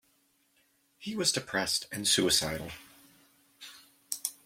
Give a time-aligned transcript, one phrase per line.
[0.97, 2.71] He was depressed and suicidal.